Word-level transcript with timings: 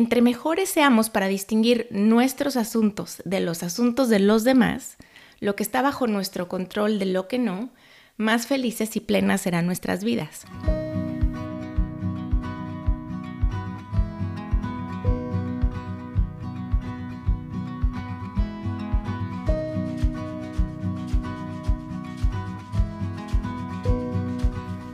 entre 0.00 0.22
mejores 0.22 0.70
seamos 0.70 1.10
para 1.10 1.28
distinguir 1.28 1.86
nuestros 1.90 2.56
asuntos 2.56 3.22
de 3.26 3.40
los 3.40 3.62
asuntos 3.62 4.08
de 4.08 4.18
los 4.18 4.44
demás, 4.44 4.96
lo 5.40 5.56
que 5.56 5.62
está 5.62 5.82
bajo 5.82 6.06
nuestro 6.06 6.48
control 6.48 6.98
de 6.98 7.04
lo 7.04 7.28
que 7.28 7.38
no, 7.38 7.68
más 8.16 8.46
felices 8.46 8.96
y 8.96 9.00
plenas 9.00 9.42
serán 9.42 9.66
nuestras 9.66 10.02
vidas. 10.02 10.46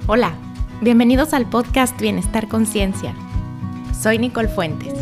Hola, 0.08 0.34
bienvenidos 0.80 1.32
al 1.32 1.48
podcast 1.48 1.96
Bienestar 2.00 2.48
Conciencia. 2.48 3.14
Soy 4.06 4.18
Nicole 4.18 4.48
Fuentes. 4.48 4.95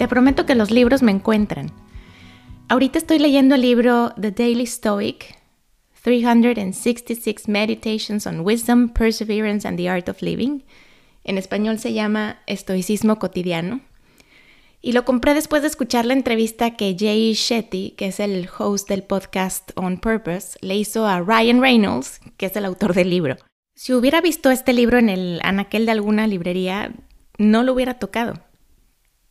Te 0.00 0.08
prometo 0.08 0.46
que 0.46 0.54
los 0.54 0.70
libros 0.70 1.02
me 1.02 1.12
encuentran. 1.12 1.70
Ahorita 2.70 2.96
estoy 2.96 3.18
leyendo 3.18 3.54
el 3.54 3.60
libro 3.60 4.14
The 4.18 4.30
Daily 4.30 4.64
Stoic, 4.64 5.36
366 5.92 7.46
Meditations 7.48 8.26
on 8.26 8.40
Wisdom, 8.40 8.88
Perseverance 8.88 9.68
and 9.68 9.76
the 9.76 9.90
Art 9.90 10.08
of 10.08 10.22
Living. 10.22 10.62
En 11.22 11.36
español 11.36 11.78
se 11.78 11.92
llama 11.92 12.38
Estoicismo 12.46 13.18
Cotidiano. 13.18 13.82
Y 14.80 14.92
lo 14.92 15.04
compré 15.04 15.34
después 15.34 15.60
de 15.60 15.68
escuchar 15.68 16.06
la 16.06 16.14
entrevista 16.14 16.76
que 16.76 16.96
Jay 16.98 17.34
Shetty, 17.34 17.90
que 17.90 18.06
es 18.06 18.20
el 18.20 18.48
host 18.58 18.88
del 18.88 19.02
podcast 19.02 19.72
On 19.74 19.98
Purpose, 19.98 20.56
le 20.62 20.76
hizo 20.76 21.06
a 21.06 21.20
Ryan 21.20 21.60
Reynolds, 21.60 22.20
que 22.38 22.46
es 22.46 22.56
el 22.56 22.64
autor 22.64 22.94
del 22.94 23.10
libro. 23.10 23.36
Si 23.74 23.92
hubiera 23.92 24.22
visto 24.22 24.50
este 24.50 24.72
libro 24.72 24.96
en 24.96 25.10
el 25.10 25.40
anaquel 25.42 25.84
de 25.84 25.92
alguna 25.92 26.26
librería, 26.26 26.90
no 27.36 27.62
lo 27.62 27.74
hubiera 27.74 27.98
tocado. 27.98 28.40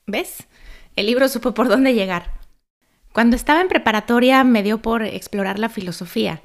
¿Ves? 0.05 0.47
El 0.95 1.05
libro 1.05 1.27
supo 1.29 1.53
por 1.53 1.67
dónde 1.67 1.93
llegar. 1.93 2.33
Cuando 3.13 3.35
estaba 3.35 3.61
en 3.61 3.67
preparatoria 3.67 4.43
me 4.43 4.63
dio 4.63 4.81
por 4.81 5.03
explorar 5.03 5.59
la 5.59 5.69
filosofía 5.69 6.41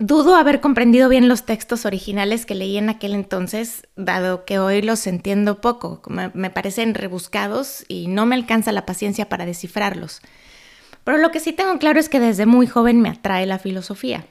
Dudo 0.00 0.34
haber 0.34 0.60
comprendido 0.60 1.08
bien 1.08 1.28
los 1.28 1.46
textos 1.46 1.86
originales 1.86 2.46
que 2.46 2.56
leí 2.56 2.76
en 2.76 2.88
aquel 2.88 3.14
entonces, 3.14 3.86
dado 3.94 4.44
que 4.44 4.58
hoy 4.58 4.82
los 4.82 5.06
entiendo 5.06 5.60
poco, 5.60 6.02
me 6.08 6.50
parecen 6.50 6.94
rebuscados 6.94 7.84
y 7.86 8.08
no 8.08 8.26
me 8.26 8.34
alcanza 8.34 8.72
la 8.72 8.86
paciencia 8.86 9.28
para 9.28 9.46
descifrarlos. 9.46 10.20
Pero 11.04 11.18
lo 11.18 11.30
que 11.30 11.38
sí 11.38 11.52
tengo 11.52 11.78
claro 11.78 12.00
es 12.00 12.08
que 12.08 12.18
desde 12.18 12.44
muy 12.44 12.66
joven 12.66 13.00
me 13.00 13.08
atrae 13.08 13.46
la 13.46 13.60
filosofía. 13.60 14.26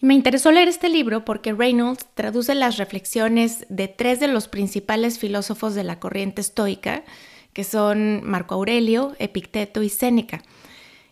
Me 0.00 0.12
interesó 0.12 0.52
leer 0.52 0.68
este 0.68 0.90
libro 0.90 1.24
porque 1.24 1.54
Reynolds 1.54 2.06
traduce 2.14 2.54
las 2.54 2.76
reflexiones 2.76 3.64
de 3.70 3.88
tres 3.88 4.20
de 4.20 4.28
los 4.28 4.46
principales 4.46 5.18
filósofos 5.18 5.74
de 5.74 5.84
la 5.84 6.00
corriente 6.00 6.42
estoica, 6.42 7.02
que 7.52 7.64
son 7.64 8.22
Marco 8.24 8.54
Aurelio, 8.54 9.14
Epicteto 9.18 9.82
y 9.82 9.88
Séneca 9.88 10.42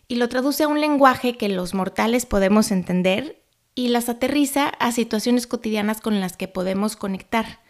y 0.09 0.17
lo 0.17 0.29
traduce 0.29 0.65
a 0.65 0.69
un 0.69 0.81
lenguaje 0.81 1.37
que 1.37 1.48
los 1.48 1.75
mortales 1.75 2.27
podemos 2.27 2.70
entender 2.70 3.42
y 3.75 3.89
las 3.89 4.09
aterriza 4.09 4.69
a 4.69 4.92
situaciones 4.92 5.47
cotidianas 5.47 6.01
con 6.01 6.20
las 6.20 6.37
que 6.37 6.48
podemos 6.48 6.97
conectar. 6.97 7.61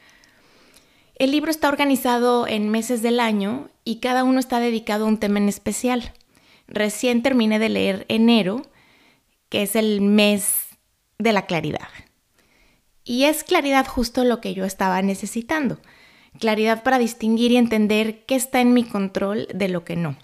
El 1.16 1.30
libro 1.30 1.50
está 1.50 1.68
organizado 1.68 2.46
en 2.46 2.68
meses 2.68 3.02
del 3.02 3.20
año 3.20 3.70
y 3.84 4.00
cada 4.00 4.22
uno 4.22 4.38
está 4.38 4.60
dedicado 4.60 5.06
a 5.06 5.08
un 5.08 5.18
tema 5.18 5.38
en 5.38 5.48
especial. 5.48 6.12
Recién 6.68 7.22
terminé 7.22 7.58
de 7.58 7.70
leer 7.70 8.04
enero, 8.08 8.62
que 9.48 9.62
es 9.62 9.76
el 9.76 10.02
mes 10.02 10.66
de 11.18 11.32
la 11.32 11.46
claridad. 11.46 11.88
Y 13.02 13.24
es 13.24 13.44
claridad 13.44 13.86
justo 13.86 14.24
lo 14.24 14.40
que 14.40 14.52
yo 14.52 14.64
estaba 14.64 15.00
necesitando. 15.00 15.80
Claridad 16.38 16.82
para 16.82 16.98
distinguir 16.98 17.52
y 17.52 17.56
entender 17.56 18.24
qué 18.24 18.34
está 18.34 18.60
en 18.60 18.72
mi 18.72 18.84
control 18.84 19.48
de 19.54 19.68
lo 19.68 19.84
que 19.84 19.96
no. 19.96 20.16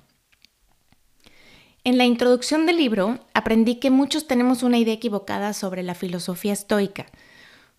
En 1.85 1.99
la 1.99 2.05
introducción 2.05 2.65
del 2.67 2.77
libro 2.77 3.19
aprendí 3.35 3.77
que 3.77 3.91
muchos 3.91 4.29
tenemos 4.29 4.63
una 4.63 4.79
idea 4.79 4.95
equivocada 4.95 5.53
sobre 5.53 5.83
la 5.83 5.95
filosofía 5.95 6.53
estoica. 6.53 7.07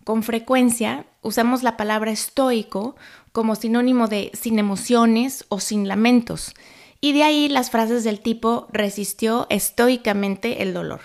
Con 0.04 0.22
frecuencia 0.22 1.06
usamos 1.22 1.62
la 1.62 1.78
palabra 1.78 2.10
estoico 2.10 2.96
como 3.32 3.54
sinónimo 3.54 4.06
de 4.06 4.30
sin 4.34 4.58
emociones 4.58 5.46
o 5.48 5.58
sin 5.58 5.88
lamentos, 5.88 6.52
y 7.00 7.12
de 7.12 7.22
ahí 7.22 7.48
las 7.48 7.70
frases 7.70 8.04
del 8.04 8.20
tipo 8.20 8.68
resistió 8.70 9.46
estoicamente 9.48 10.62
el 10.62 10.74
dolor. 10.74 11.00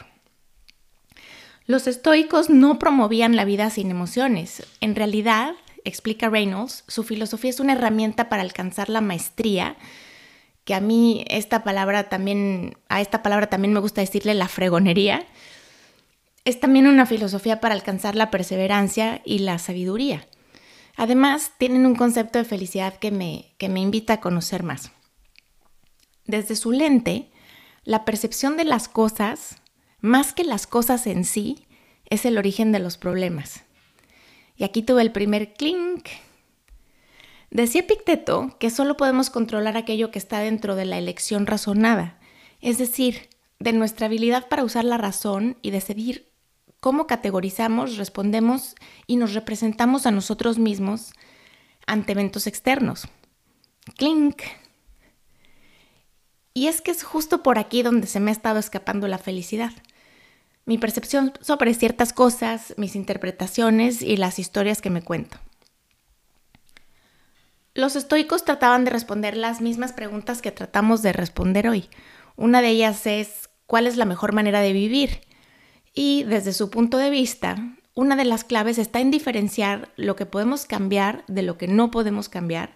Los 1.65 1.87
estoicos 1.87 2.49
no 2.49 2.79
promovían 2.79 3.35
la 3.35 3.45
vida 3.45 3.69
sin 3.69 3.91
emociones. 3.91 4.65
En 4.81 4.95
realidad, 4.95 5.53
explica 5.85 6.29
Reynolds, 6.29 6.83
su 6.87 7.03
filosofía 7.03 7.49
es 7.49 7.59
una 7.59 7.73
herramienta 7.73 8.29
para 8.29 8.41
alcanzar 8.41 8.89
la 8.89 9.01
maestría 9.01 9.77
que 10.69 10.75
a 10.75 10.81
mí 10.81 11.25
esta 11.29 11.63
palabra 11.63 12.09
también, 12.09 12.77
a 12.89 13.01
esta 13.01 13.23
palabra 13.23 13.47
también 13.47 13.73
me 13.73 13.79
gusta 13.79 14.01
decirle 14.01 14.35
la 14.35 14.47
fregonería, 14.47 15.25
es 16.45 16.59
también 16.59 16.85
una 16.85 17.07
filosofía 17.07 17.59
para 17.59 17.73
alcanzar 17.73 18.15
la 18.15 18.29
perseverancia 18.29 19.21
y 19.25 19.39
la 19.39 19.57
sabiduría. 19.57 20.27
Además, 20.95 21.53
tienen 21.57 21.87
un 21.87 21.95
concepto 21.95 22.37
de 22.37 22.45
felicidad 22.45 22.97
que 22.97 23.09
me, 23.09 23.55
que 23.57 23.67
me 23.67 23.79
invita 23.79 24.13
a 24.13 24.21
conocer 24.21 24.61
más. 24.61 24.91
Desde 26.25 26.55
su 26.55 26.71
lente, 26.71 27.31
la 27.83 28.05
percepción 28.05 28.55
de 28.55 28.65
las 28.65 28.87
cosas, 28.87 29.55
más 30.01 30.33
que 30.33 30.43
las 30.43 30.67
cosas 30.67 31.07
en 31.07 31.25
sí, 31.25 31.65
es 32.11 32.25
el 32.25 32.37
origen 32.37 32.71
de 32.71 32.77
los 32.77 32.97
problemas. 32.97 33.63
Y 34.59 34.65
aquí 34.65 34.83
tuve 34.83 35.01
el 35.01 35.11
primer 35.11 35.53
clink 35.53 36.09
Decía 37.51 37.81
Epicteto 37.81 38.55
que 38.59 38.69
solo 38.69 38.95
podemos 38.95 39.31
controlar 39.31 39.75
aquello 39.75 40.11
que 40.11 40.19
está 40.19 40.39
dentro 40.39 40.75
de 40.75 40.85
la 40.85 40.99
elección 40.99 41.47
razonada, 41.47 42.19
es 42.61 42.77
decir, 42.77 43.29
de 43.57 43.73
nuestra 43.73 44.05
habilidad 44.05 44.47
para 44.47 44.63
usar 44.63 44.85
la 44.85 44.97
razón 44.97 45.57
y 45.63 45.71
decidir 45.71 46.31
cómo 46.79 47.07
categorizamos, 47.07 47.97
respondemos 47.97 48.75
y 49.07 49.15
nos 49.15 49.33
representamos 49.33 50.05
a 50.05 50.11
nosotros 50.11 50.59
mismos 50.59 51.11
ante 51.87 52.11
eventos 52.11 52.45
externos. 52.45 53.07
Clink. 53.97 54.43
Y 56.53 56.67
es 56.67 56.81
que 56.81 56.91
es 56.91 57.03
justo 57.03 57.41
por 57.41 57.57
aquí 57.57 57.81
donde 57.81 58.05
se 58.05 58.19
me 58.19 58.29
ha 58.29 58.33
estado 58.33 58.59
escapando 58.59 59.07
la 59.07 59.17
felicidad. 59.17 59.71
Mi 60.69 60.77
percepción 60.77 61.33
sobre 61.41 61.73
ciertas 61.73 62.13
cosas, 62.13 62.75
mis 62.77 62.95
interpretaciones 62.95 64.03
y 64.03 64.17
las 64.17 64.37
historias 64.37 64.83
que 64.83 64.91
me 64.91 65.01
cuento. 65.01 65.39
Los 67.73 67.95
estoicos 67.95 68.45
trataban 68.45 68.85
de 68.85 68.91
responder 68.91 69.35
las 69.35 69.61
mismas 69.61 69.93
preguntas 69.93 70.43
que 70.43 70.51
tratamos 70.51 71.01
de 71.01 71.11
responder 71.11 71.67
hoy. 71.67 71.89
Una 72.35 72.61
de 72.61 72.67
ellas 72.67 73.07
es 73.07 73.49
¿cuál 73.65 73.87
es 73.87 73.97
la 73.97 74.05
mejor 74.05 74.31
manera 74.31 74.61
de 74.61 74.71
vivir? 74.71 75.21
Y 75.95 76.21
desde 76.25 76.53
su 76.53 76.69
punto 76.69 76.99
de 76.99 77.09
vista, 77.09 77.55
una 77.95 78.15
de 78.15 78.25
las 78.25 78.43
claves 78.43 78.77
está 78.77 78.99
en 78.99 79.09
diferenciar 79.09 79.91
lo 79.95 80.15
que 80.15 80.27
podemos 80.27 80.67
cambiar 80.67 81.23
de 81.27 81.41
lo 81.41 81.57
que 81.57 81.67
no 81.67 81.89
podemos 81.89 82.29
cambiar, 82.29 82.73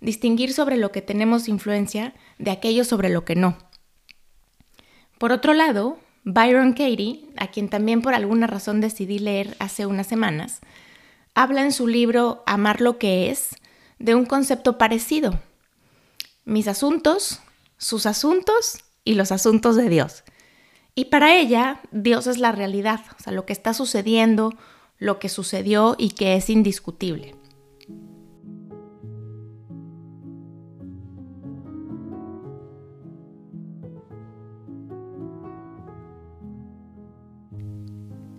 distinguir 0.00 0.52
sobre 0.52 0.76
lo 0.76 0.92
que 0.92 1.02
tenemos 1.02 1.48
influencia 1.48 2.14
de 2.38 2.52
aquello 2.52 2.84
sobre 2.84 3.08
lo 3.08 3.24
que 3.24 3.34
no. 3.34 3.58
Por 5.18 5.32
otro 5.32 5.52
lado, 5.52 5.98
Byron 6.24 6.72
Katie, 6.72 7.26
a 7.36 7.48
quien 7.48 7.68
también 7.68 8.00
por 8.00 8.14
alguna 8.14 8.46
razón 8.46 8.80
decidí 8.80 9.18
leer 9.18 9.56
hace 9.58 9.84
unas 9.84 10.06
semanas, 10.06 10.60
habla 11.34 11.62
en 11.62 11.72
su 11.72 11.86
libro 11.86 12.42
Amar 12.46 12.80
lo 12.80 12.98
que 12.98 13.30
es 13.30 13.50
de 13.98 14.14
un 14.14 14.24
concepto 14.24 14.78
parecido. 14.78 15.38
Mis 16.44 16.66
asuntos, 16.66 17.40
sus 17.76 18.06
asuntos 18.06 18.78
y 19.04 19.14
los 19.14 19.32
asuntos 19.32 19.76
de 19.76 19.88
Dios. 19.90 20.24
Y 20.94 21.06
para 21.06 21.36
ella, 21.36 21.80
Dios 21.90 22.26
es 22.26 22.38
la 22.38 22.52
realidad, 22.52 23.00
o 23.18 23.22
sea, 23.22 23.32
lo 23.32 23.44
que 23.44 23.52
está 23.52 23.74
sucediendo, 23.74 24.54
lo 24.98 25.18
que 25.18 25.28
sucedió 25.28 25.96
y 25.98 26.10
que 26.10 26.36
es 26.36 26.48
indiscutible. 26.48 27.34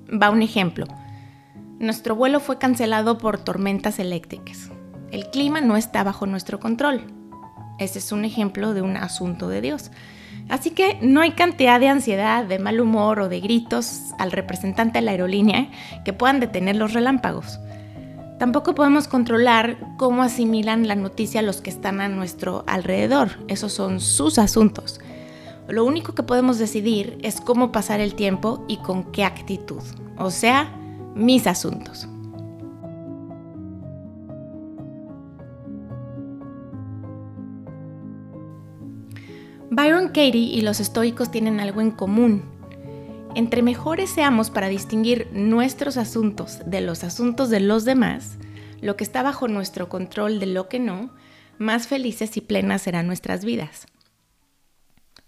Va 0.10 0.30
un 0.30 0.42
ejemplo. 0.42 0.86
Nuestro 1.80 2.16
vuelo 2.16 2.40
fue 2.40 2.57
cancelado 2.57 3.18
por 3.18 3.38
tormentas 3.38 4.00
eléctricas. 4.00 4.72
El 5.12 5.30
clima 5.30 5.62
no 5.62 5.78
está 5.78 6.04
bajo 6.04 6.25
nuestro 6.25 6.60
control. 6.60 7.02
Ese 7.80 8.00
es 8.00 8.12
un 8.12 8.25
ejemplo 8.25 8.74
de 8.74 8.81
un 8.81 8.98
asunto 8.98 9.50
de 9.50 9.62
Dios. 9.62 9.92
Así 10.48 10.72
que 10.72 10.98
no 11.02 11.22
hay 11.22 11.31
cantidad 11.31 11.80
de 11.80 11.90
ansiedad, 11.90 12.46
de 12.46 12.60
mal 12.60 12.80
humor 12.80 13.19
o 13.19 13.30
de 13.30 13.40
gritos 13.40 14.13
al 14.19 14.31
representante 14.31 15.00
de 15.00 15.06
la 15.06 15.12
aerolínea 15.12 15.69
que 16.04 16.13
puedan 16.13 16.40
detener 16.40 16.75
los 16.75 16.94
relámpagos. 16.94 17.60
Tampoco 18.40 18.75
podemos 18.75 19.07
controlar 19.07 19.78
cómo 19.98 20.22
asimilan 20.22 20.88
la 20.88 20.96
noticia 20.96 21.42
los 21.42 21.62
que 21.62 21.69
están 21.69 22.02
a 22.02 22.10
nuestro 22.10 22.63
alrededor. 22.68 23.31
Esos 23.48 23.74
son 23.74 24.00
sus 24.00 24.38
asuntos. 24.38 25.00
Lo 25.67 25.83
único 25.83 26.13
que 26.13 26.23
podemos 26.23 26.59
decidir 26.59 27.17
es 27.21 27.41
cómo 27.41 27.71
pasar 27.71 28.00
el 28.00 28.15
tiempo 28.15 28.63
y 28.67 28.77
con 28.77 29.12
qué 29.12 29.23
actitud, 29.23 29.81
o 30.17 30.29
sea, 30.29 30.71
mis 31.15 31.47
asuntos. 31.47 32.07
Byron 39.71 40.07
Katie 40.07 40.53
y 40.53 40.62
los 40.62 40.79
estoicos 40.79 41.31
tienen 41.31 41.59
algo 41.59 41.81
en 41.81 41.91
común. 41.91 42.44
Entre 43.33 43.61
mejores 43.61 44.09
seamos 44.09 44.50
para 44.50 44.69
distinguir 44.69 45.27
nuestros 45.33 45.97
asuntos 45.97 46.59
de 46.65 46.79
los 46.79 47.03
asuntos 47.03 47.50
de 47.50 47.59
los 47.59 47.83
demás, 47.83 48.38
lo 48.79 48.95
que 48.95 49.03
está 49.03 49.23
bajo 49.23 49.47
nuestro 49.47 49.89
control 49.89 50.39
de 50.39 50.45
lo 50.45 50.69
que 50.69 50.79
no, 50.79 51.09
más 51.57 51.88
felices 51.88 52.38
y 52.38 52.41
plenas 52.41 52.83
serán 52.83 53.07
nuestras 53.07 53.44
vidas. 53.44 53.88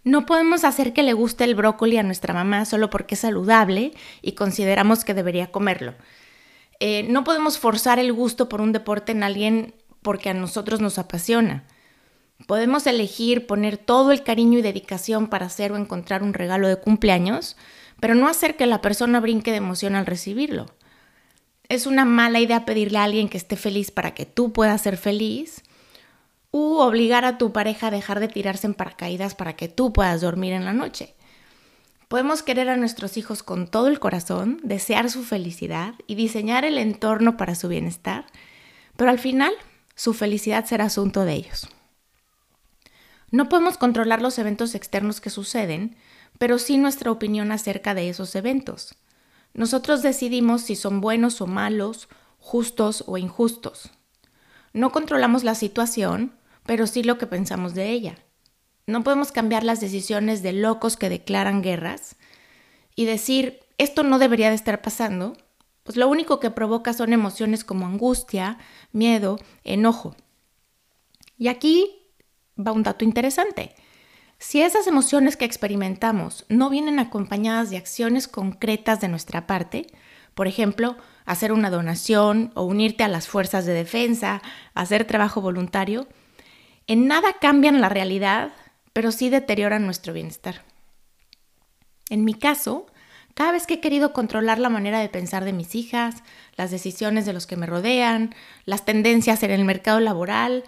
No 0.08 0.26
podemos 0.26 0.64
hacer 0.64 0.94
que 0.94 1.04
le 1.04 1.12
guste 1.12 1.44
el 1.44 1.54
brócoli 1.54 1.98
a 1.98 2.04
nuestra 2.04 2.34
mamá 2.34 2.64
solo 2.64 2.90
porque 2.90 3.16
es 3.16 3.20
saludable 3.20 3.92
y 4.22 4.32
consideramos 4.36 5.04
que 5.04 5.14
debería 5.14 5.52
comerlo. 5.52 5.96
Eh, 6.80 7.04
no 7.10 7.26
podemos 7.26 7.60
forzar 7.60 8.00
el 8.00 8.14
gusto 8.14 8.48
por 8.48 8.62
un 8.62 8.72
deporte 8.72 9.12
en 9.12 9.22
alguien 9.22 9.76
porque 10.02 10.30
a 10.30 10.34
nosotros 10.34 10.80
nos 10.80 10.98
apasiona. 10.98 11.66
Podemos 12.46 12.88
elegir 12.88 13.48
poner 13.48 13.78
todo 13.78 14.14
el 14.14 14.24
cariño 14.24 14.58
y 14.58 14.62
dedicación 14.62 15.28
para 15.28 15.48
hacer 15.48 15.74
o 15.74 15.76
encontrar 15.76 16.24
un 16.24 16.34
regalo 16.34 16.70
de 16.70 16.78
cumpleaños, 16.78 17.58
pero 18.00 18.16
no 18.16 18.30
hacer 18.30 18.56
que 18.56 18.66
la 18.66 18.80
persona 18.80 19.20
brinque 19.20 19.52
de 19.52 19.58
emoción 19.58 19.94
al 19.98 20.06
recibirlo. 20.06 20.68
Es 21.68 21.86
una 21.86 22.06
mala 22.06 22.40
idea 22.40 22.64
pedirle 22.64 23.00
a 23.00 23.04
alguien 23.04 23.28
que 23.28 23.38
esté 23.38 23.58
feliz 23.58 23.92
para 23.92 24.14
que 24.14 24.26
tú 24.26 24.54
puedas 24.54 24.82
ser 24.82 24.96
feliz, 24.96 25.64
obligar 26.80 27.26
a 27.26 27.38
tu 27.38 27.52
pareja 27.52 27.88
a 27.88 27.92
dejar 27.92 28.20
de 28.20 28.28
tirarse 28.28 28.68
en 28.68 28.74
paracaídas 28.74 29.36
para 29.36 29.56
que 29.56 29.68
tú 29.68 29.94
puedas 29.94 30.22
dormir 30.22 30.54
en 30.54 30.66
la 30.66 30.74
noche. 30.74 31.16
Podemos 32.08 32.42
querer 32.42 32.70
a 32.70 32.78
nuestros 32.78 33.18
hijos 33.18 33.44
con 33.44 33.68
todo 33.68 33.88
el 33.88 34.00
corazón, 34.00 34.60
desear 34.64 35.10
su 35.10 35.24
felicidad 35.24 35.94
y 36.08 36.16
diseñar 36.16 36.64
el 36.64 36.78
entorno 36.78 37.36
para 37.36 37.56
su 37.56 37.68
bienestar, 37.68 38.26
pero 38.96 39.10
al 39.10 39.20
final 39.20 39.54
su 39.96 40.14
felicidad 40.14 40.66
será 40.66 40.86
asunto 40.86 41.26
de 41.26 41.34
ellos. 41.34 41.68
No 43.30 43.50
podemos 43.50 43.78
controlar 43.78 44.22
los 44.22 44.40
eventos 44.40 44.74
externos 44.74 45.20
que 45.20 45.30
suceden, 45.30 45.98
pero 46.38 46.60
sí 46.60 46.78
nuestra 46.78 47.12
opinión 47.12 47.52
acerca 47.52 47.94
de 47.94 48.10
esos 48.10 48.36
eventos. 48.36 48.96
Nosotros 49.54 50.02
decidimos 50.02 50.62
si 50.62 50.76
son 50.76 51.02
buenos 51.02 51.42
o 51.42 51.48
malos, 51.48 52.08
justos 52.40 53.04
o 53.08 53.18
injustos. 53.18 53.92
No 54.72 54.92
controlamos 54.92 55.44
la 55.44 55.56
situación, 55.56 56.34
pero 56.68 56.86
sí 56.86 57.02
lo 57.02 57.18
que 57.18 57.26
pensamos 57.26 57.74
de 57.74 57.90
ella. 57.90 58.20
No 58.86 59.04
podemos 59.04 59.32
cambiar 59.32 59.64
las 59.64 59.82
decisiones 59.82 60.44
de 60.44 60.54
locos 60.54 60.96
que 60.96 61.10
declaran 61.10 61.64
guerras 61.64 62.16
y 62.96 63.06
decir, 63.06 63.62
esto 63.80 64.04
no 64.04 64.20
debería 64.20 64.50
de 64.50 64.56
estar 64.56 64.82
pasando, 64.82 65.36
pues 65.84 65.98
lo 65.98 66.08
único 66.08 66.40
que 66.40 66.52
provoca 66.52 66.94
son 66.94 67.14
emociones 67.14 67.64
como 67.64 67.86
angustia, 67.86 68.60
miedo, 68.92 69.40
enojo. 69.64 70.16
Y 71.38 71.48
aquí 71.48 71.90
va 72.60 72.72
un 72.72 72.84
dato 72.84 73.06
interesante. 73.06 73.74
Si 74.40 74.62
esas 74.62 74.86
emociones 74.86 75.38
que 75.38 75.46
experimentamos 75.46 76.46
no 76.50 76.70
vienen 76.70 77.00
acompañadas 77.00 77.70
de 77.70 77.78
acciones 77.78 78.28
concretas 78.28 79.02
de 79.02 79.08
nuestra 79.08 79.48
parte, 79.48 79.88
por 80.36 80.48
ejemplo, 80.48 80.98
hacer 81.26 81.52
una 81.52 81.70
donación 81.70 82.52
o 82.54 82.64
unirte 82.64 83.04
a 83.04 83.08
las 83.08 83.28
fuerzas 83.28 83.66
de 83.66 83.74
defensa, 83.74 84.42
hacer 84.76 85.06
trabajo 85.06 85.42
voluntario, 85.42 86.08
en 86.88 87.08
nada 87.08 87.34
cambian 87.40 87.82
la 87.82 87.90
realidad 87.90 88.52
pero 88.98 89.12
sí 89.12 89.30
deterioran 89.30 89.86
nuestro 89.86 90.12
bienestar. 90.12 90.64
En 92.10 92.26
mi 92.26 92.34
caso, 92.34 92.88
cada 93.36 93.52
vez 93.52 93.68
que 93.68 93.76
he 93.76 93.80
querido 93.80 94.12
controlar 94.12 94.58
la 94.58 94.70
manera 94.70 95.00
de 95.00 95.08
pensar 95.08 95.46
de 95.46 95.54
mis 95.54 95.76
hijas, 95.76 96.24
las 96.56 96.72
decisiones 96.72 97.28
de 97.28 97.34
los 97.34 97.46
que 97.46 97.58
me 97.58 97.68
rodean, 97.68 98.34
las 98.66 98.86
tendencias 98.86 99.44
en 99.44 99.52
el 99.52 99.66
mercado 99.66 100.00
laboral, 100.00 100.64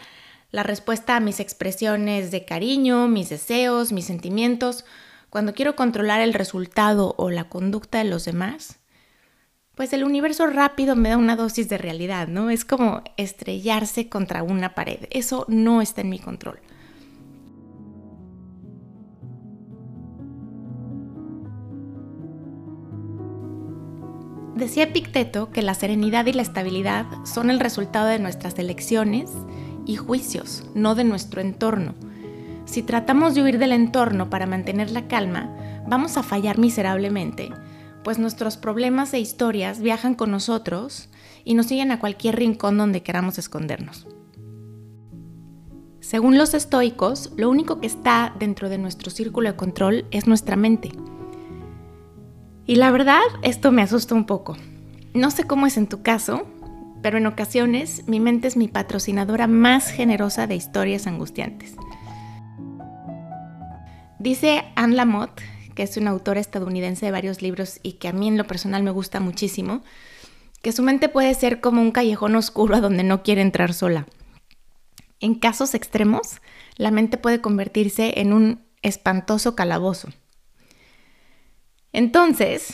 la 0.52 0.62
respuesta 0.62 1.16
a 1.16 1.20
mis 1.20 1.40
expresiones 1.40 2.30
de 2.30 2.46
cariño, 2.46 3.08
mis 3.08 3.30
deseos, 3.30 3.92
mis 3.92 4.06
sentimientos, 4.06 4.86
cuando 5.32 5.56
quiero 5.56 5.76
controlar 5.76 6.22
el 6.22 6.36
resultado 6.36 7.16
o 7.18 7.32
la 7.32 7.46
conducta 7.46 7.98
de 7.98 8.04
los 8.04 8.26
demás, 8.26 8.79
pues 9.80 9.94
el 9.94 10.04
universo 10.04 10.46
rápido 10.46 10.98
me 10.98 11.08
da 11.08 11.16
una 11.16 11.38
dosis 11.38 11.70
de 11.70 11.78
realidad, 11.78 12.28
¿no? 12.28 12.50
Es 12.50 12.66
como 12.66 13.02
estrellarse 13.16 14.10
contra 14.10 14.44
una 14.44 14.76
pared. 14.76 15.08
Eso 15.10 15.46
no 15.48 15.82
está 15.82 16.02
en 16.02 16.10
mi 16.10 16.20
control. 16.20 16.60
Decía 24.58 24.84
Epicteto 24.84 25.50
que 25.50 25.62
la 25.62 25.74
serenidad 25.74 26.26
y 26.26 26.34
la 26.34 26.42
estabilidad 26.42 27.06
son 27.24 27.50
el 27.50 27.62
resultado 27.62 28.08
de 28.08 28.20
nuestras 28.20 28.60
elecciones 28.60 29.32
y 29.86 29.96
juicios, 29.96 30.66
no 30.76 30.94
de 30.94 31.06
nuestro 31.06 31.40
entorno. 31.40 31.96
Si 32.66 32.84
tratamos 32.84 33.34
de 33.34 33.44
huir 33.44 33.58
del 33.58 33.72
entorno 33.72 34.30
para 34.30 34.46
mantener 34.46 34.92
la 34.92 35.08
calma, 35.08 35.56
vamos 35.88 36.18
a 36.18 36.24
fallar 36.24 36.58
miserablemente, 36.58 37.54
pues 38.04 38.20
nuestros 38.20 38.58
problemas 38.58 39.14
e 39.14 39.20
historias 39.20 39.82
viajan 39.82 40.16
con 40.16 40.32
nosotros 40.32 41.10
y 41.44 41.54
nos 41.54 41.68
siguen 41.68 41.92
a 41.92 42.00
cualquier 42.00 42.36
rincón 42.36 42.78
donde 42.78 43.04
queramos 43.04 43.38
escondernos. 43.38 44.08
Según 46.00 46.38
los 46.38 46.54
estoicos, 46.54 47.32
lo 47.38 47.50
único 47.50 47.80
que 47.80 47.88
está 47.88 48.34
dentro 48.40 48.70
de 48.70 48.78
nuestro 48.78 49.12
círculo 49.12 49.50
de 49.50 49.56
control 49.56 50.06
es 50.12 50.28
nuestra 50.28 50.56
mente. 50.56 50.92
Y 52.66 52.76
la 52.76 52.92
verdad, 52.92 53.22
esto 53.42 53.72
me 53.72 53.82
asusta 53.82 54.16
un 54.16 54.26
poco. 54.26 54.58
No 55.14 55.32
sé 55.32 55.44
cómo 55.44 55.68
es 55.68 55.78
en 55.78 55.88
tu 55.88 56.02
caso, 56.02 56.48
pero 57.02 57.18
en 57.18 57.28
ocasiones 57.28 58.08
mi 58.08 58.20
mente 58.20 58.48
es 58.48 58.58
mi 58.58 58.68
patrocinadora 58.68 59.48
más 59.48 59.90
generosa 59.92 60.48
de 60.48 60.56
historias 60.56 61.08
angustiantes. 61.08 61.76
Dice 64.20 64.66
Anne 64.76 64.96
Lamott, 64.96 65.42
que 65.80 65.84
es 65.84 65.96
una 65.96 66.12
autora 66.12 66.42
estadounidense 66.42 67.06
de 67.06 67.14
varios 67.14 67.42
libros 67.42 67.80
y 67.84 67.94
que 67.94 68.10
a 68.10 68.12
mí 68.12 68.28
en 68.28 68.38
lo 68.38 68.46
personal 68.46 68.84
me 68.84 68.92
gusta 68.92 69.22
muchísimo, 69.22 69.82
que 70.62 70.74
su 70.74 70.84
mente 70.84 71.08
puede 71.08 71.34
ser 71.36 71.62
como 71.62 71.82
un 71.82 71.92
callejón 71.92 72.36
oscuro 72.36 72.76
a 72.76 72.82
donde 72.82 73.04
no 73.04 73.24
quiere 73.24 73.42
entrar 73.42 73.74
sola. 73.74 74.06
En 75.22 75.36
casos 75.36 75.76
extremos, 75.76 76.42
la 76.76 76.92
mente 76.92 77.18
puede 77.18 77.40
convertirse 77.40 78.20
en 78.20 78.34
un 78.34 78.62
espantoso 78.82 79.56
calabozo. 79.56 80.10
Entonces, 81.94 82.74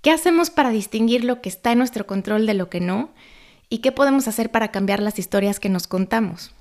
¿qué 0.00 0.10
hacemos 0.10 0.48
para 0.48 0.70
distinguir 0.70 1.24
lo 1.24 1.42
que 1.42 1.50
está 1.50 1.72
en 1.72 1.78
nuestro 1.80 2.06
control 2.06 2.46
de 2.46 2.54
lo 2.54 2.70
que 2.70 2.80
no? 2.80 3.10
¿Y 3.68 3.80
qué 3.80 3.92
podemos 3.92 4.26
hacer 4.26 4.50
para 4.50 4.70
cambiar 4.70 5.02
las 5.02 5.18
historias 5.18 5.60
que 5.60 5.68
nos 5.68 5.86
contamos? 5.86 6.54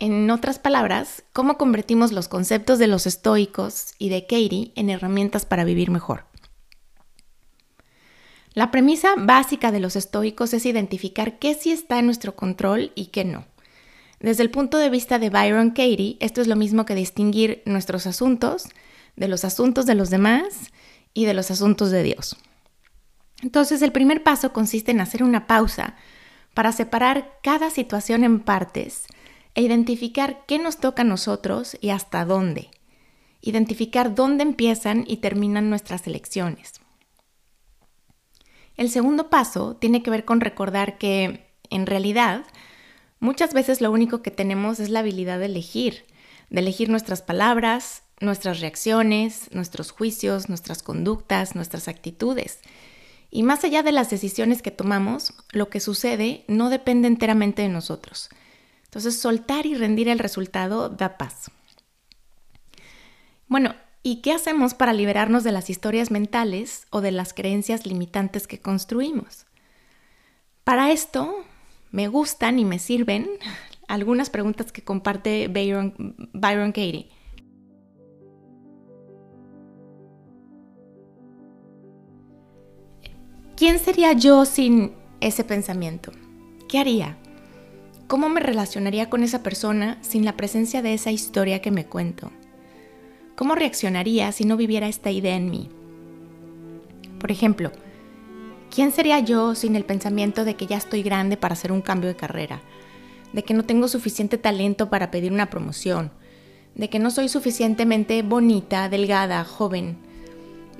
En 0.00 0.30
otras 0.30 0.58
palabras, 0.58 1.24
¿cómo 1.34 1.58
convertimos 1.58 2.10
los 2.10 2.26
conceptos 2.26 2.78
de 2.78 2.86
los 2.86 3.06
estoicos 3.06 3.92
y 3.98 4.08
de 4.08 4.22
Katie 4.22 4.72
en 4.74 4.88
herramientas 4.88 5.44
para 5.44 5.62
vivir 5.64 5.90
mejor? 5.90 6.24
La 8.54 8.70
premisa 8.70 9.10
básica 9.18 9.70
de 9.70 9.78
los 9.78 9.96
estoicos 9.96 10.54
es 10.54 10.64
identificar 10.64 11.38
qué 11.38 11.52
sí 11.52 11.70
está 11.70 11.98
en 11.98 12.06
nuestro 12.06 12.34
control 12.34 12.92
y 12.94 13.08
qué 13.08 13.26
no. 13.26 13.44
Desde 14.20 14.42
el 14.42 14.50
punto 14.50 14.78
de 14.78 14.88
vista 14.88 15.18
de 15.18 15.28
Byron 15.28 15.68
Katie, 15.68 16.16
esto 16.20 16.40
es 16.40 16.46
lo 16.46 16.56
mismo 16.56 16.86
que 16.86 16.94
distinguir 16.94 17.62
nuestros 17.66 18.06
asuntos 18.06 18.70
de 19.16 19.28
los 19.28 19.44
asuntos 19.44 19.84
de 19.84 19.96
los 19.96 20.08
demás 20.08 20.70
y 21.12 21.26
de 21.26 21.34
los 21.34 21.50
asuntos 21.50 21.90
de 21.90 22.02
Dios. 22.02 22.38
Entonces 23.42 23.82
el 23.82 23.92
primer 23.92 24.22
paso 24.22 24.54
consiste 24.54 24.92
en 24.92 25.02
hacer 25.02 25.22
una 25.22 25.46
pausa 25.46 25.94
para 26.54 26.72
separar 26.72 27.38
cada 27.42 27.68
situación 27.68 28.24
en 28.24 28.40
partes 28.40 29.04
e 29.54 29.62
identificar 29.62 30.44
qué 30.46 30.58
nos 30.58 30.78
toca 30.78 31.02
a 31.02 31.04
nosotros 31.04 31.76
y 31.80 31.90
hasta 31.90 32.24
dónde. 32.24 32.70
Identificar 33.40 34.14
dónde 34.14 34.42
empiezan 34.42 35.04
y 35.06 35.18
terminan 35.18 35.70
nuestras 35.70 36.06
elecciones. 36.06 36.80
El 38.76 38.90
segundo 38.90 39.28
paso 39.28 39.76
tiene 39.76 40.02
que 40.02 40.10
ver 40.10 40.24
con 40.24 40.40
recordar 40.40 40.98
que, 40.98 41.46
en 41.68 41.86
realidad, 41.86 42.44
muchas 43.18 43.52
veces 43.52 43.80
lo 43.80 43.90
único 43.90 44.22
que 44.22 44.30
tenemos 44.30 44.80
es 44.80 44.88
la 44.88 45.00
habilidad 45.00 45.38
de 45.38 45.46
elegir, 45.46 46.04
de 46.48 46.60
elegir 46.60 46.88
nuestras 46.88 47.22
palabras, 47.22 48.02
nuestras 48.20 48.60
reacciones, 48.60 49.52
nuestros 49.52 49.90
juicios, 49.90 50.48
nuestras 50.48 50.82
conductas, 50.82 51.54
nuestras 51.54 51.88
actitudes. 51.88 52.60
Y 53.30 53.42
más 53.42 53.64
allá 53.64 53.82
de 53.82 53.92
las 53.92 54.10
decisiones 54.10 54.62
que 54.62 54.70
tomamos, 54.70 55.34
lo 55.52 55.68
que 55.68 55.80
sucede 55.80 56.44
no 56.48 56.68
depende 56.68 57.06
enteramente 57.06 57.62
de 57.62 57.68
nosotros. 57.68 58.28
Entonces, 58.90 59.20
soltar 59.20 59.66
y 59.66 59.76
rendir 59.76 60.08
el 60.08 60.18
resultado 60.18 60.88
da 60.88 61.16
paz. 61.16 61.52
Bueno, 63.46 63.76
¿y 64.02 64.16
qué 64.16 64.32
hacemos 64.32 64.74
para 64.74 64.92
liberarnos 64.92 65.44
de 65.44 65.52
las 65.52 65.70
historias 65.70 66.10
mentales 66.10 66.88
o 66.90 67.00
de 67.00 67.12
las 67.12 67.32
creencias 67.32 67.86
limitantes 67.86 68.48
que 68.48 68.58
construimos? 68.58 69.46
Para 70.64 70.90
esto, 70.90 71.36
me 71.92 72.08
gustan 72.08 72.58
y 72.58 72.64
me 72.64 72.80
sirven 72.80 73.30
algunas 73.86 74.28
preguntas 74.28 74.72
que 74.72 74.82
comparte 74.82 75.46
Byron, 75.46 76.16
Byron 76.32 76.72
Katie. 76.72 77.10
¿Quién 83.56 83.78
sería 83.78 84.14
yo 84.14 84.44
sin 84.46 84.94
ese 85.20 85.44
pensamiento? 85.44 86.10
¿Qué 86.68 86.80
haría? 86.80 87.19
¿Cómo 88.10 88.28
me 88.28 88.40
relacionaría 88.40 89.08
con 89.08 89.22
esa 89.22 89.44
persona 89.44 89.96
sin 90.00 90.24
la 90.24 90.36
presencia 90.36 90.82
de 90.82 90.94
esa 90.94 91.12
historia 91.12 91.62
que 91.62 91.70
me 91.70 91.86
cuento? 91.86 92.32
¿Cómo 93.36 93.54
reaccionaría 93.54 94.32
si 94.32 94.44
no 94.44 94.56
viviera 94.56 94.88
esta 94.88 95.12
idea 95.12 95.36
en 95.36 95.48
mí? 95.48 95.68
Por 97.20 97.30
ejemplo, 97.30 97.70
¿quién 98.68 98.90
sería 98.90 99.20
yo 99.20 99.54
sin 99.54 99.76
el 99.76 99.84
pensamiento 99.84 100.44
de 100.44 100.56
que 100.56 100.66
ya 100.66 100.76
estoy 100.76 101.04
grande 101.04 101.36
para 101.36 101.52
hacer 101.52 101.70
un 101.70 101.82
cambio 101.82 102.08
de 102.08 102.16
carrera? 102.16 102.60
De 103.32 103.44
que 103.44 103.54
no 103.54 103.64
tengo 103.64 103.86
suficiente 103.86 104.38
talento 104.38 104.90
para 104.90 105.12
pedir 105.12 105.32
una 105.32 105.48
promoción? 105.48 106.10
De 106.74 106.90
que 106.90 106.98
no 106.98 107.12
soy 107.12 107.28
suficientemente 107.28 108.22
bonita, 108.22 108.88
delgada, 108.88 109.44
joven? 109.44 109.98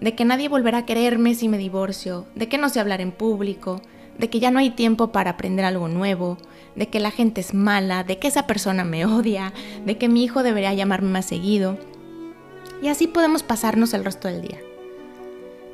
De 0.01 0.17
que 0.17 0.25
nadie 0.25 0.49
volverá 0.49 0.79
a 0.79 0.85
quererme 0.85 1.37
si 1.37 1.49
me 1.49 1.59
divorcio? 1.59 2.27
De 2.35 2.49
que 2.49 2.59
no 2.59 2.69
sé 2.71 2.81
hablar 2.81 3.01
en 3.01 3.13
público? 3.13 3.81
De 4.21 4.29
que 4.29 4.39
ya 4.39 4.50
no 4.50 4.59
hay 4.59 4.69
tiempo 4.69 5.12
para 5.12 5.31
aprender 5.31 5.65
algo 5.65 5.89
nuevo? 5.89 6.37
De 6.77 6.89
que 6.89 7.00
la 7.00 7.11
gente 7.11 7.41
es 7.41 7.55
mala? 7.55 8.05
De 8.05 8.19
que 8.19 8.29
esa 8.29 8.47
persona 8.47 8.85
me 8.85 9.07
odia? 9.07 9.55
De 9.87 9.97
que 9.97 10.11
mi 10.11 10.23
hijo 10.23 10.43
debería 10.43 10.75
llamarme 10.75 11.09
más 11.09 11.25
seguido? 11.25 11.79
Y 12.83 12.89
así 12.89 13.07
podemos 13.07 13.43
pasarnos 13.43 13.95
el 13.95 14.05
resto 14.05 14.29
del 14.29 14.43
día. 14.43 14.59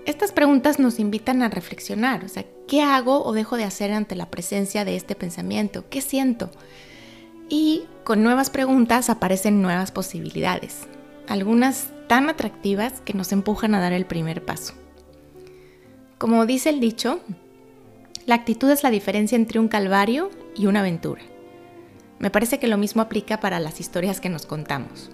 Estas 0.04 0.30
preguntas 0.30 0.78
nos 0.78 1.00
invitan 1.00 1.42
a 1.42 1.48
reflexionar, 1.48 2.24
o 2.24 2.28
sea, 2.28 2.44
¿qué 2.68 2.82
hago 2.82 3.24
o 3.24 3.32
dejo 3.32 3.56
de 3.56 3.64
hacer 3.64 3.90
ante 3.90 4.14
la 4.14 4.30
presencia 4.30 4.84
de 4.84 4.94
este 4.94 5.16
pensamiento? 5.16 5.84
¿Qué 5.90 6.00
siento? 6.00 6.52
Y 7.48 7.82
con 8.04 8.22
nuevas 8.22 8.48
preguntas 8.50 9.10
aparecen 9.10 9.60
nuevas 9.60 9.90
posibilidades, 9.90 10.86
algunas 11.26 11.88
tan 12.06 12.30
atractivas 12.30 13.00
que 13.00 13.14
nos 13.14 13.32
empujan 13.32 13.74
a 13.74 13.80
dar 13.80 13.92
el 13.92 14.06
primer 14.06 14.44
paso. 14.44 14.74
Como 16.18 16.46
dice 16.46 16.70
el 16.70 16.78
dicho, 16.78 17.20
la 18.26 18.34
actitud 18.34 18.68
es 18.70 18.82
la 18.82 18.90
diferencia 18.90 19.36
entre 19.36 19.60
un 19.60 19.68
calvario 19.68 20.30
y 20.56 20.66
una 20.66 20.80
aventura. 20.80 21.22
Me 22.18 22.30
parece 22.30 22.58
que 22.58 22.66
lo 22.66 22.76
mismo 22.76 23.02
aplica 23.02 23.40
para 23.40 23.60
las 23.60 23.78
historias 23.78 24.20
que 24.20 24.28
nos 24.28 24.46
contamos. 24.46 25.10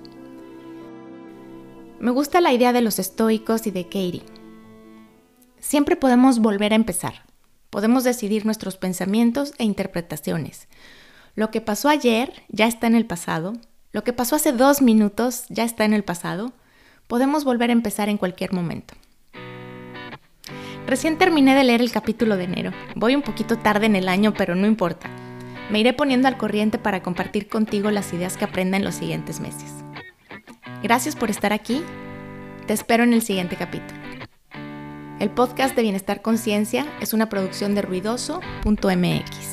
Me 2.00 2.10
gusta 2.10 2.40
la 2.40 2.52
idea 2.52 2.72
de 2.72 2.80
los 2.80 2.98
estoicos 2.98 3.66
y 3.66 3.70
de 3.70 3.84
Katie. 3.84 4.22
Siempre 5.60 5.94
podemos 5.94 6.38
volver 6.38 6.72
a 6.72 6.76
empezar. 6.76 7.26
Podemos 7.70 8.02
decidir 8.02 8.46
nuestros 8.46 8.76
pensamientos 8.76 9.52
e 9.58 9.64
interpretaciones. 9.64 10.68
Lo 11.34 11.50
que 11.50 11.60
pasó 11.60 11.88
ayer 11.88 12.32
ya 12.48 12.66
está 12.66 12.86
en 12.86 12.94
el 12.94 13.06
pasado. 13.06 13.52
Lo 13.92 14.04
que 14.04 14.12
pasó 14.12 14.36
hace 14.36 14.52
dos 14.52 14.80
minutos 14.82 15.44
ya 15.48 15.64
está 15.64 15.84
en 15.84 15.92
el 15.92 16.02
pasado. 16.02 16.52
Podemos 17.08 17.44
volver 17.44 17.70
a 17.70 17.74
empezar 17.74 18.08
en 18.08 18.18
cualquier 18.18 18.52
momento. 18.52 18.94
Recién 20.86 21.16
terminé 21.16 21.54
de 21.54 21.64
leer 21.64 21.80
el 21.80 21.92
capítulo 21.92 22.36
de 22.36 22.44
enero. 22.44 22.72
Voy 22.96 23.14
un 23.14 23.22
poquito 23.22 23.56
tarde 23.58 23.86
en 23.86 23.96
el 23.96 24.08
año, 24.08 24.34
pero 24.34 24.54
no 24.54 24.66
importa. 24.66 25.08
Me 25.70 25.80
iré 25.80 25.92
poniendo 25.92 26.28
al 26.28 26.36
corriente 26.36 26.78
para 26.78 27.02
compartir 27.02 27.48
contigo 27.48 27.90
las 27.90 28.12
ideas 28.12 28.36
que 28.36 28.44
aprenda 28.44 28.76
en 28.76 28.84
los 28.84 28.96
siguientes 28.96 29.40
meses. 29.40 29.72
Gracias 30.82 31.16
por 31.16 31.30
estar 31.30 31.52
aquí. 31.52 31.82
Te 32.66 32.74
espero 32.74 33.04
en 33.04 33.12
el 33.12 33.22
siguiente 33.22 33.56
capítulo. 33.56 34.00
El 35.20 35.30
podcast 35.30 35.76
de 35.76 35.82
Bienestar 35.82 36.20
Conciencia 36.20 36.86
es 37.00 37.12
una 37.12 37.28
producción 37.28 37.74
de 37.74 37.82
ruidoso.mx. 37.82 39.51